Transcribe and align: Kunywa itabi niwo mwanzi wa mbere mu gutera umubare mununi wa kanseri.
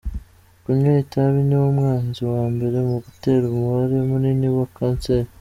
Kunywa 0.63 0.91
itabi 1.03 1.39
niwo 1.47 1.67
mwanzi 1.77 2.21
wa 2.33 2.43
mbere 2.53 2.77
mu 2.87 2.97
gutera 3.05 3.43
umubare 3.47 3.95
mununi 4.09 4.47
wa 4.57 4.67
kanseri. 4.77 5.29